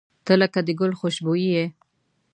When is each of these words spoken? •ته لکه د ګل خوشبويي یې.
•ته 0.25 0.33
لکه 0.41 0.59
د 0.67 0.69
ګل 0.79 0.91
خوشبويي 0.99 1.47
یې. 1.55 1.65